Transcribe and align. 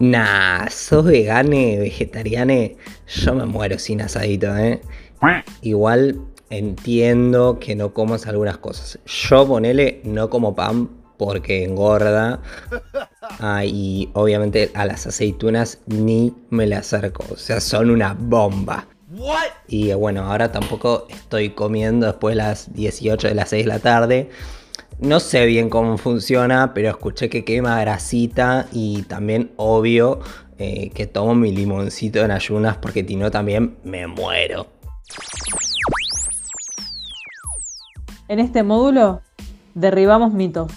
Nah, 0.00 0.68
sos 0.68 1.04
vegane, 1.04 1.78
vegetariane, 1.78 2.76
yo 3.06 3.34
me 3.34 3.46
muero 3.46 3.78
sin 3.78 4.00
asadito, 4.00 4.56
¿eh? 4.56 4.80
Igual 5.62 6.20
entiendo 6.50 7.58
que 7.58 7.74
no 7.74 7.92
comas 7.92 8.26
algunas 8.26 8.58
cosas. 8.58 8.98
Yo 9.06 9.46
ponele, 9.46 10.00
no 10.04 10.30
como 10.30 10.54
pan 10.54 10.88
porque 11.16 11.64
engorda. 11.64 12.40
Ah, 13.40 13.64
y 13.64 14.08
obviamente 14.14 14.70
a 14.74 14.86
las 14.86 15.06
aceitunas 15.06 15.80
ni 15.86 16.34
me 16.50 16.66
le 16.66 16.76
acerco. 16.76 17.24
O 17.30 17.36
sea, 17.36 17.60
son 17.60 17.90
una 17.90 18.14
bomba. 18.14 18.86
Y 19.66 19.92
bueno, 19.94 20.22
ahora 20.22 20.52
tampoco 20.52 21.06
estoy 21.08 21.50
comiendo 21.50 22.06
después 22.06 22.34
de 22.34 22.42
las 22.42 22.72
18 22.72 23.28
de 23.28 23.34
las 23.34 23.50
6 23.50 23.64
de 23.64 23.68
la 23.68 23.78
tarde. 23.80 24.30
No 25.00 25.20
sé 25.20 25.46
bien 25.46 25.70
cómo 25.70 25.96
funciona, 25.96 26.74
pero 26.74 26.90
escuché 26.90 27.28
que 27.28 27.44
quema 27.44 27.80
grasita 27.80 28.66
y 28.72 29.02
también 29.02 29.52
obvio 29.56 30.18
eh, 30.58 30.90
que 30.90 31.06
tomo 31.06 31.36
mi 31.36 31.52
limoncito 31.52 32.18
en 32.24 32.32
ayunas 32.32 32.78
porque 32.78 33.04
si 33.06 33.14
no 33.14 33.30
también 33.30 33.76
me 33.84 34.08
muero. 34.08 34.66
En 38.26 38.40
este 38.40 38.64
módulo 38.64 39.22
derribamos 39.74 40.32
mitos. 40.32 40.72